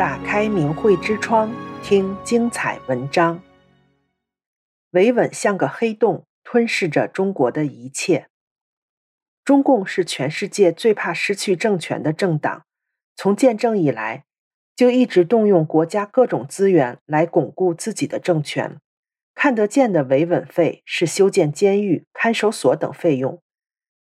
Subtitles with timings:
[0.00, 1.52] 打开明慧之窗，
[1.82, 3.42] 听精彩文章。
[4.92, 8.28] 维稳像个黑洞，吞噬着中国的一切。
[9.44, 12.64] 中共是全世界最怕失去政权的政党，
[13.14, 14.24] 从建政以来，
[14.74, 18.80] 就一直动用国家各种资源来巩固自己的政权。
[19.34, 23.42] 看得见的维稳费是修建监狱、看守所等费用，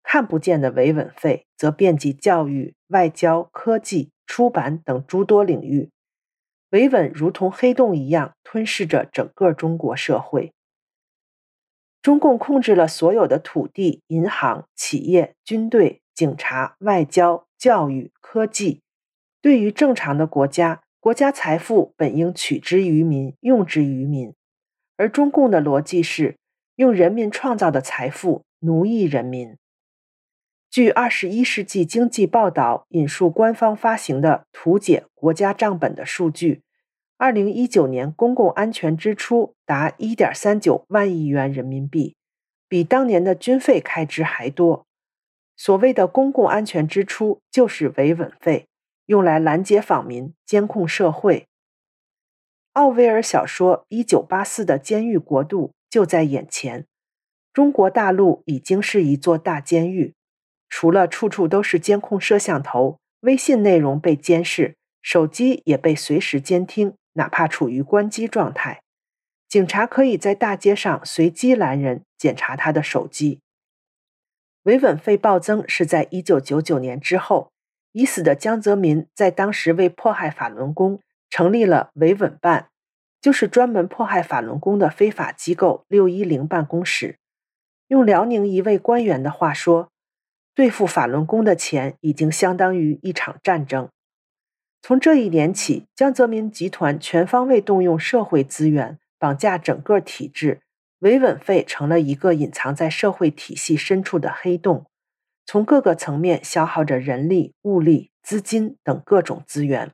[0.03, 5.89] 看不见的维稳费则遍及教育、外交、科技、出版等诸多领域。
[6.71, 10.53] 维稳如同黑洞一样吞噬着整个中国社会。
[12.01, 18.81] 中共控制了所有的土地、银行、企业、军队、警察、外交、教育、科技。
[19.41, 24.33] 对于正常的国家，国家财富本应取之于民，用之于民。
[24.95, 26.37] 而中共的逻辑是
[26.75, 29.57] 用人民创造的财富奴役人民。
[30.69, 36.61] 据《二十一世纪经济报道》引述官方发行的图解国家账本的数据，
[37.17, 42.15] 二零一九年公共安全支出达一点三九万亿元人民币，
[42.67, 44.85] 比当年的军费开支还多。
[45.57, 48.67] 所谓的公共安全支出就是维稳费，
[49.07, 51.47] 用来拦截访民、监控社会。
[52.73, 56.85] 奥威尔小说《一九八四》的监狱国度就在眼前，
[57.51, 60.13] 中国大陆已经是一座大监狱。
[60.69, 68.81] 除了处处都是监控摄像头，微信内容被监视，手机也被随时监听，哪怕处于关机状态，
[69.47, 73.39] 警察可以在大街上随机拦人检查他的手机。
[74.63, 77.51] 维稳费暴增是在一九九九年之后，
[77.91, 80.99] 已死的江泽民在当时为迫害法轮功。
[81.31, 82.69] 成立了维稳办，
[83.21, 87.19] 就是专门迫害法轮功的非法机构“六一零办公室”。
[87.87, 89.91] 用辽宁一位官员的话说
[90.59, 93.87] ：“对付法轮功的钱已经相当于一场战争。”
[94.83, 100.59] 从这一年起，江泽民集团全方位动用社会资源，绑架整个体制，
[100.99, 104.85] 维稳费成了一个隐藏在社会体系深处的黑洞，
[105.45, 109.93] 从各个层面消耗着人力、物力、资金等各种资源。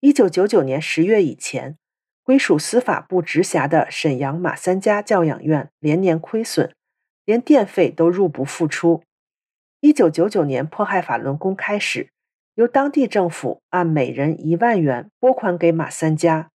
[0.00, 1.78] 一九九九年十月以前，
[2.22, 6.74] 归属司法部直辖的沈阳马三家教养院连年亏损，
[7.24, 9.02] 连电费都入不敷出。
[9.82, 12.12] 一九九九年迫害法轮功开始，
[12.54, 16.52] 由当地政府按每人一万元拨款给马三家。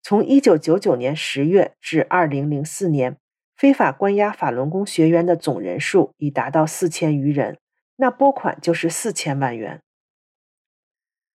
[0.00, 3.16] 从一九九九年十月至二零零四年，
[3.56, 7.58] 非法关押法轮功学员的总人数已达到四千余人，
[7.96, 9.82] 那拨款就是四千万元。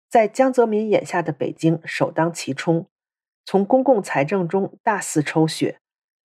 [0.08, 2.86] 在江泽民眼下的北京首当其冲，
[3.44, 5.80] 从公共财政中大肆抽血。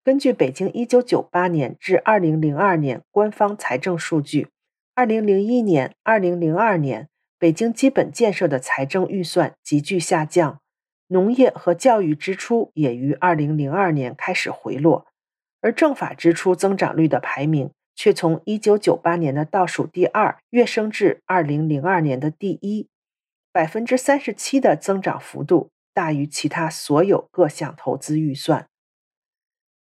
[0.04, 4.50] 根据北京一九九八年至二零零二年官方财政数据，
[4.98, 10.60] 二零零一年、二零零二年北京基本建设的财政预算急剧下降，
[11.10, 15.06] 农业和教育支出也于二零零二年开始回落，
[15.62, 22.90] 而政法支出增长率的排名却从一九九八年的倒数第二跃升至二零零二年的第一。
[23.52, 28.68] 百分之三十七的增长幅度大于其他所有各项投资预算。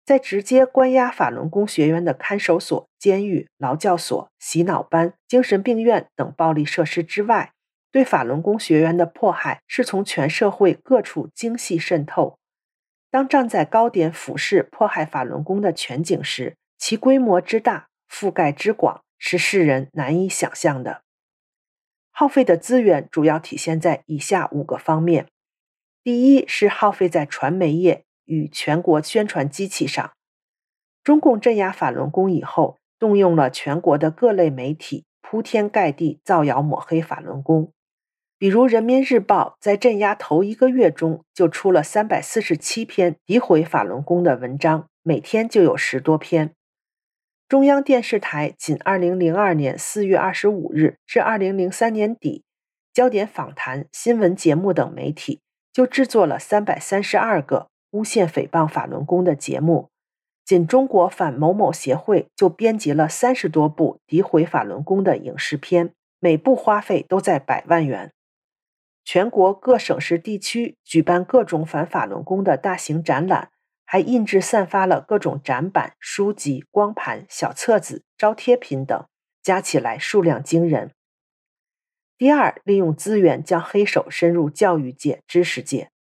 [0.05, 7.53] 在直接关押法轮功学员的看守所、监狱、劳教所、洗脑班、精神病院等暴力设施之外，
[7.91, 12.37] 对法轮功学员的迫害是从全社会各处精细渗透。
[13.09, 21.03] 当站在高点俯视迫害法轮功的全景时，其规模之大、覆盖之广，是世人难以想象的。
[22.09, 25.27] 耗费的资源主要体现在以下五个方面：
[26.03, 30.11] 第一是耗费在传媒业与全国宣传机器上。
[31.03, 37.73] 中共镇压法轮功以后，动用了全国的各类媒体，铺天盖地造谣抹黑法轮功。
[38.37, 46.53] 比如《人民日报》在镇压头一个月中，就出了三百四十七篇诋毁法轮功的文章，每天就有十多篇。
[47.47, 52.43] 中央电视台仅二零零二年四月二十五日至二零零三年底，
[52.93, 55.41] 焦点访谈、新闻节目等媒体
[55.71, 59.89] 就制作了三百三十二个诬陷诽谤法轮功的节目。
[60.45, 68.11] 仅中国反某某协会就编辑了三十多部诋毁法轮功的影视片，每部花费都在百万元。
[69.03, 73.49] 全国各省市地区举办各种反法轮功的大型展览。
[73.85, 79.05] 还印制散发了各种展板、书籍、光盘、小册子、招贴品等，
[79.43, 80.89] 加起来数量惊人。
[82.17, 85.91] 第二，利用资源将黑手伸入教育界、知识界。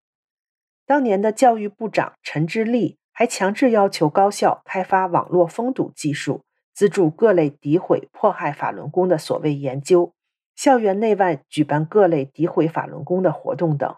[0.93, 6.45] 当年的教育部长陈智诣还强制要求高校开发网络封堵技术，
[6.75, 10.13] 资助各类诋毁、迫害法轮功的所谓研究，
[10.55, 13.97] 校园内外举办各类诋毁法轮功的活动等。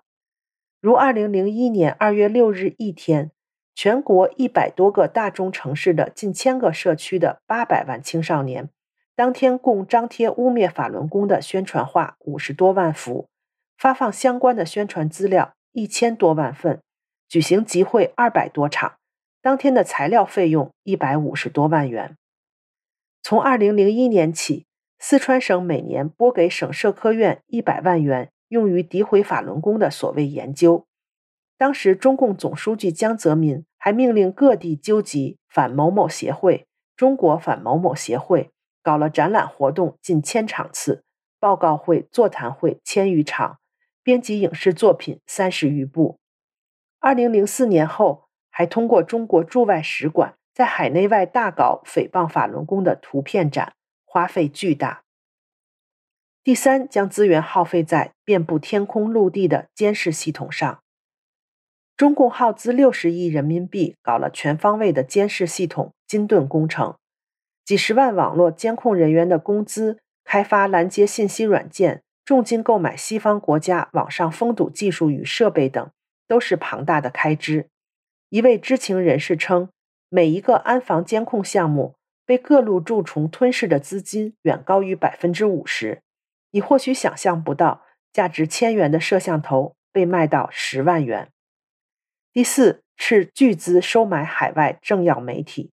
[0.81, 3.32] 如二零零一年二月六日一天，
[3.75, 8.70] 全国一百多个大中城市的近千个社区的八百万青少年，
[9.17, 13.26] 当天共张贴污蔑法轮功的宣传画五十多万幅，
[13.76, 16.81] 发放相关的宣传资料一千多万份，
[17.29, 18.94] 举行集会二百多场，
[19.43, 22.17] 当天的材料费用一百五十多万元。
[23.21, 24.67] 从二零零一年起，
[25.00, 30.87] 四川省每年拨给省社科院一百万元，用于诋毁法轮功的所谓研究。
[31.59, 41.03] 当时，中共总书记江泽民还命令各地纠集反某某协会、中国反某某协会，搞了展览活动近千场次，
[41.41, 43.59] 报告会、座谈会千余场，
[44.05, 46.19] 编辑影视作品三十余部。
[47.01, 53.73] 二零零四年后，还通过中国驻外使馆在海内外大搞诽谤法轮功的图片展，
[54.05, 55.05] 花费巨大。
[56.43, 60.83] 第三，将资源耗费在遍布天空陆地的监视系统上。
[61.97, 66.99] 中共耗资六十亿人民币搞了全方位的监视系统金盾工程，
[67.65, 75.91] 几十万网络监控人员的工资，开发拦截信息软件，重金购买西方国家网上封堵技术与设备等，
[76.26, 77.69] 都是庞大的开支。
[78.31, 79.69] 一位知情人士称，
[80.09, 81.94] 每一个安防监控项目
[82.25, 86.00] 被各路蛀虫吞噬的资金远高于百分之五十。
[86.50, 87.82] 你或许想象不到，
[88.12, 91.31] 价值千元的摄像头被卖到十万元。
[92.32, 95.73] 第四，斥巨资收买海外政要媒体，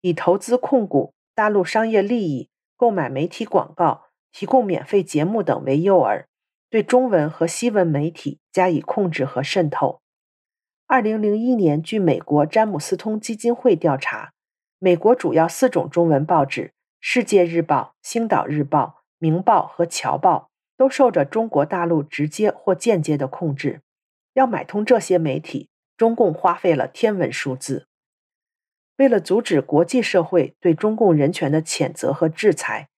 [0.00, 6.24] 以投资控股、大陆商业利益、购买媒体广告、提供免费节目等为诱饵，
[6.70, 10.00] 对中文和西文媒体加以控制和渗透。
[10.86, 14.32] 二零零一年，据美国詹姆斯通基金会调查，
[14.78, 16.62] 美国主要四种中文报纸
[17.00, 18.84] 《世界日报》《星岛日报》
[19.18, 23.82] 《明报》和《侨报》都受着中国大陆直接或间接的控制。
[24.34, 27.86] 要买通这些媒体，中共花费了天文数字。
[28.96, 32.88] 为了阻止国际社会对中共人权的谴责和制裁，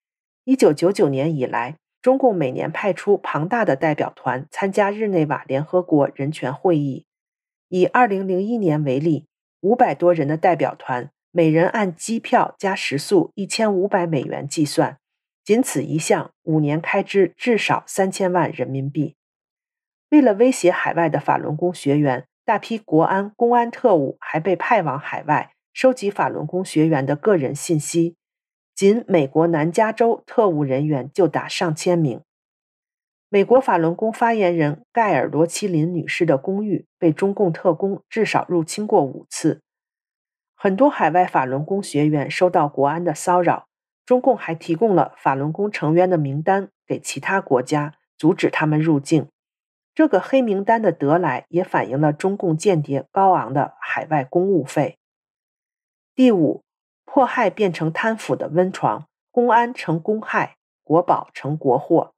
[0.50, 7.06] 一九九九年以来，中共每年派出庞大的代表团参加日内瓦联合国人权会议。
[7.68, 9.28] 以二零零一年为例，
[9.60, 14.98] 五百多人的代表团，每人按机票加食宿一千五百美元计算，
[15.44, 19.14] 仅此一项，五年开支至少三千万人民币。
[20.08, 28.16] 为了威胁海外的法轮功学员，大批国安、公安特务还被派往海外收集法轮功学员的个人信息。
[28.80, 32.22] 仅美国南加州特务人员就达上千名。
[33.28, 39.60] 美国法轮功发言人盖尔·罗奇林女士的公寓被中共特工至少入侵过五次。
[40.54, 43.66] 很多海外法轮功学员受到国安的骚扰，
[44.06, 49.28] 中共还提供了法轮功成员的名单给其他国家，阻止他们入境。
[49.94, 54.96] 这个黑名单的得来，也反映了中共间谍高昂的海外公务费。
[56.14, 56.62] 第五，
[57.12, 62.14] 迫害变成贪腐的温床，公安成公害，国宝成国货。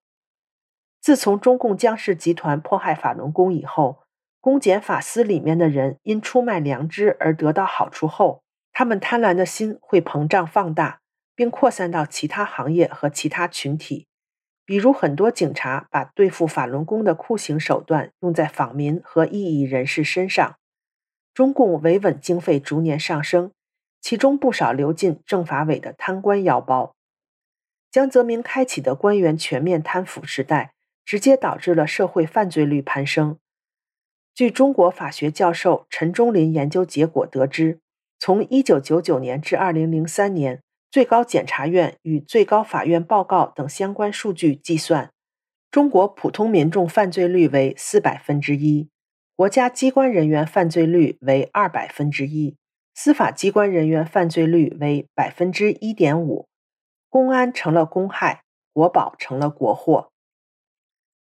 [1.01, 4.03] 自从中共江氏集团迫害法轮功以后，
[4.39, 11.01] 公检法司里面的人因出卖良知而得到好处后，他们贪婪的心会膨胀放大，
[11.35, 14.07] 并扩散到其他行业和其他群体。
[14.67, 20.57] 比如，很多警察把对付法轮功的酷刑手段用在访民和异议人士身上。
[21.33, 23.53] 中共维稳经费逐年上升，
[24.03, 26.95] 其中不少流进政法委的贪官腰包。
[27.91, 30.75] 江泽民开启的官员全面贪腐时代，
[31.07, 33.39] 直接导致了社会犯罪率攀升。
[34.35, 37.81] 据中国法学教授陈忠林研究结果得知，
[38.19, 40.61] 从一九九九年至二零零三年。
[40.91, 45.11] 最高检察院与最高法院报告等相关数据计算，
[45.71, 48.91] 中国普通民众犯罪率为四百分之一，
[49.35, 52.59] 国家机关人员犯罪率为二百分之一，
[52.95, 56.49] 司法机关人员犯罪率为百分之一点五，
[57.09, 60.11] 公安成了公害，国保成了国祸。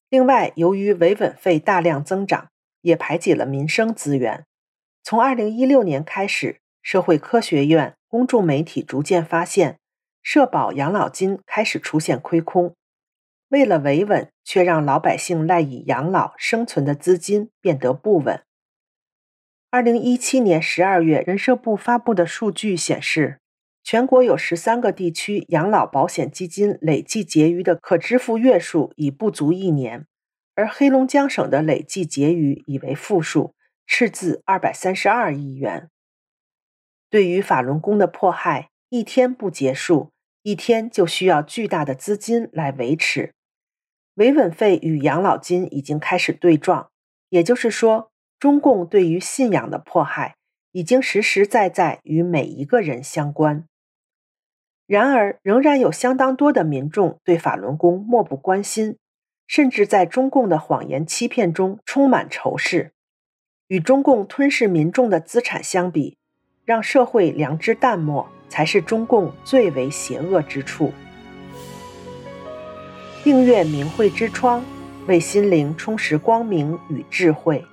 [0.09, 2.49] 另外，由于维稳费大量增长，
[2.83, 4.47] 也排挤了民生资源。
[5.03, 7.95] 从二零一六年开始，社会科学院。
[8.09, 9.79] 公众媒体逐渐发现，
[10.23, 12.77] 社保养老金开始出现亏空。
[13.49, 18.46] 为了维稳，却让老百姓赖以养老生存的资金变得不稳。
[19.77, 23.41] 二零一七年十二月，人社部发布的数据显示，
[23.85, 30.07] 全国有十三个地区养老保险基金累计结余的可支付月数已不足一年，
[30.55, 33.55] 而黑龙江省的累计结余已为负数，
[33.87, 35.91] 赤字二百三十二亿元。
[37.11, 40.11] 对于法轮功的迫害，一天不结束，
[40.43, 43.35] 一天就需要巨大的资金来维持。
[44.15, 46.89] 维稳费与养老金已经开始对撞，
[47.29, 50.37] 也就是说，中共对于信仰的迫害
[50.73, 53.65] 已经实实在在与每一个人相关。
[54.87, 58.99] 然而，仍然有相当多的民众对法轮功漠不关心，
[59.47, 62.93] 甚至在中共的谎言欺骗中充满仇视。
[63.69, 66.17] 与中共吞噬民众的资产相比，
[66.65, 70.93] 让社会良知淡漠才是中共最为邪恶之处。
[73.25, 74.65] 订阅明慧之窗，
[75.09, 77.65] 为心灵充实光明与智慧。